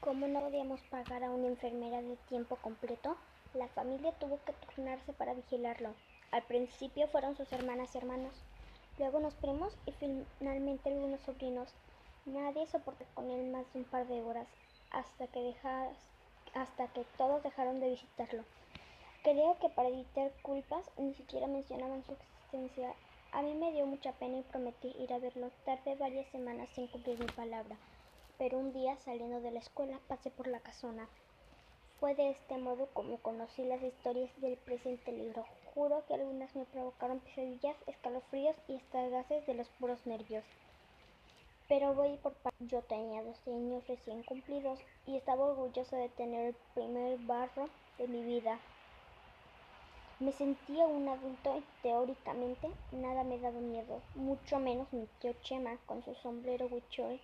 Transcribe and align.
Como 0.00 0.26
no 0.28 0.40
podíamos 0.40 0.80
pagar 0.84 1.22
a 1.22 1.30
una 1.30 1.48
enfermera 1.48 2.00
de 2.00 2.16
tiempo 2.30 2.56
completo, 2.56 3.18
la 3.52 3.68
familia 3.68 4.12
tuvo 4.12 4.40
que 4.46 4.54
turnarse 4.54 5.12
para 5.12 5.34
vigilarlo. 5.34 5.90
Al 6.30 6.42
principio 6.44 7.06
fueron 7.08 7.36
sus 7.36 7.52
hermanas 7.52 7.94
y 7.94 7.98
hermanos, 7.98 8.32
luego 8.98 9.18
unos 9.18 9.34
primos 9.34 9.76
y 9.84 9.92
finalmente 9.92 10.88
algunos 10.88 11.20
sobrinos. 11.20 11.74
Nadie 12.24 12.66
soportó 12.68 13.04
con 13.12 13.30
él 13.30 13.52
más 13.52 13.70
de 13.74 13.80
un 13.80 13.84
par 13.84 14.06
de 14.08 14.22
horas 14.22 14.48
hasta 14.90 15.26
que, 15.26 15.40
dejas, 15.40 15.94
hasta 16.54 16.88
que 16.88 17.04
todos 17.18 17.42
dejaron 17.42 17.78
de 17.80 17.90
visitarlo. 17.90 18.42
Creo 19.22 19.58
que 19.58 19.68
para 19.68 19.90
evitar 19.90 20.32
culpas 20.40 20.90
ni 20.96 21.12
siquiera 21.12 21.46
mencionaban 21.46 22.02
su 22.04 22.12
existencia. 22.12 22.94
A 23.32 23.42
mí 23.42 23.52
me 23.52 23.70
dio 23.72 23.84
mucha 23.84 24.12
pena 24.12 24.38
y 24.38 24.42
prometí 24.44 24.94
ir 24.98 25.12
a 25.12 25.18
verlo. 25.18 25.50
Tardé 25.66 25.94
varias 25.96 26.26
semanas 26.28 26.70
sin 26.70 26.86
cumplir 26.86 27.18
mi 27.18 27.26
palabra 27.26 27.76
pero 28.40 28.58
un 28.58 28.72
día 28.72 28.96
saliendo 28.96 29.42
de 29.42 29.50
la 29.50 29.58
escuela 29.58 30.00
pasé 30.08 30.30
por 30.30 30.46
la 30.46 30.60
casona. 30.60 31.06
Fue 31.98 32.14
de 32.14 32.30
este 32.30 32.56
modo 32.56 32.88
como 32.94 33.18
conocí 33.18 33.62
las 33.64 33.82
historias 33.82 34.30
del 34.40 34.56
presente 34.56 35.12
libro. 35.12 35.44
Juro 35.74 36.06
que 36.06 36.14
algunas 36.14 36.56
me 36.56 36.64
provocaron 36.64 37.20
pesadillas, 37.20 37.76
escalofríos 37.86 38.56
y 38.66 38.80
gases 38.92 39.46
de 39.46 39.52
los 39.52 39.68
puros 39.78 40.06
nervios. 40.06 40.42
Pero 41.68 41.92
voy 41.92 42.16
por 42.16 42.32
parte. 42.32 42.56
Yo 42.60 42.80
tenía 42.80 43.22
12 43.22 43.52
años 43.52 43.86
recién 43.86 44.22
cumplidos 44.22 44.78
y 45.06 45.16
estaba 45.16 45.44
orgulloso 45.44 45.96
de 45.96 46.08
tener 46.08 46.46
el 46.46 46.54
primer 46.72 47.18
barro 47.18 47.68
de 47.98 48.08
mi 48.08 48.22
vida. 48.24 48.58
Me 50.18 50.32
sentía 50.32 50.86
un 50.86 51.06
adulto 51.10 51.58
y 51.58 51.82
teóricamente 51.82 52.70
nada 52.90 53.22
me 53.22 53.38
daba 53.38 53.60
miedo, 53.60 54.00
mucho 54.14 54.58
menos 54.58 54.90
mi 54.94 55.06
tío 55.20 55.34
Chema 55.42 55.76
con 55.84 56.02
su 56.02 56.14
sombrero 56.14 56.68
huichol 56.68 57.20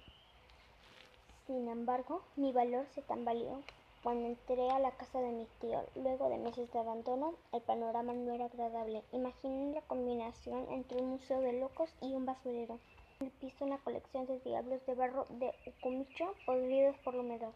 sin 1.46 1.68
embargo, 1.68 2.22
mi 2.36 2.52
valor 2.52 2.86
se 2.94 3.02
tambaleó 3.02 3.62
cuando 4.02 4.26
entré 4.26 4.70
a 4.70 4.78
la 4.78 4.92
casa 4.92 5.20
de 5.20 5.30
mi 5.32 5.46
tío. 5.60 5.82
Luego 5.94 6.28
de 6.28 6.38
meses 6.38 6.72
de 6.72 6.78
abandono, 6.78 7.34
el 7.52 7.62
panorama 7.62 8.12
no 8.12 8.32
era 8.32 8.46
agradable. 8.46 9.02
Imaginé 9.12 9.74
la 9.74 9.80
combinación 9.82 10.66
entre 10.70 10.98
un 10.98 11.10
museo 11.10 11.40
de 11.40 11.54
locos 11.54 11.90
y 12.00 12.14
un 12.14 12.26
basurero. 12.26 12.78
En 13.20 13.26
el 13.26 13.32
piso 13.32 13.64
una 13.64 13.78
colección 13.78 14.26
de 14.26 14.38
diablos 14.40 14.84
de 14.86 14.94
barro 14.94 15.26
de 15.30 15.52
Ucumicho 15.66 16.34
podridos 16.44 16.96
por 16.98 17.14
la 17.14 17.20
humedad. 17.20 17.52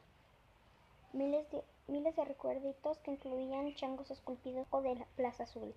Miles 1.13 1.51
de, 1.51 1.63
miles 1.89 2.17
de 2.17 2.25
recuerditos 2.25 2.99
que 2.99 3.13
incluían 3.13 3.75
changos 3.75 4.11
esculpidos 4.11 4.67
o 4.71 4.81
de 4.83 4.95
la 4.95 5.05
Plaza 5.17 5.45
Azul. 5.45 5.75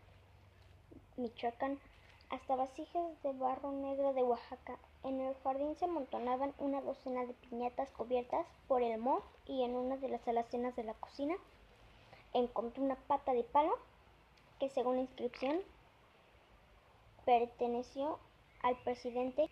Michoacán, 1.17 1.80
hasta 2.34 2.56
vasijas 2.56 3.22
de 3.22 3.31
barro 3.34 3.72
negro 3.72 4.12
de 4.14 4.23
Oaxaca, 4.23 4.80
en 5.03 5.22
el 5.22 5.36
jardín 5.44 5.76
se 5.76 5.86
amontonaban 5.86 6.52
una 6.58 6.81
docena 6.81 7.28
de 7.28 7.34
piñatas 7.34 7.92
cubiertas 7.92 8.48
por 8.67 8.81
el 8.81 8.98
moho 8.98 9.22
y 9.45 9.62
en 9.62 9.76
una 9.76 9.98
de 9.98 10.09
las 10.09 10.28
alacenas 10.28 10.76
de 10.76 10.84
la 10.84 10.95
cocina 10.95 11.36
encontré 12.34 12.81
una 12.81 12.95
pata 12.95 13.34
de 13.34 13.44
palo 13.44 13.78
que 14.59 14.70
según 14.70 14.95
la 14.95 15.04
inscripción 15.04 15.59
perteneció 17.23 18.17
al 18.64 18.78
presidente 18.78 19.48